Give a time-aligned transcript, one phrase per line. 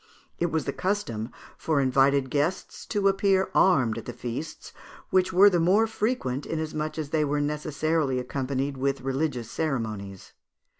[0.39, 1.29] It was the custom
[1.59, 4.73] for invited guests to appear armed at the feasts,
[5.11, 10.33] which were the more frequent, inasmuch as they were necessarily accompanied with religious ceremonies.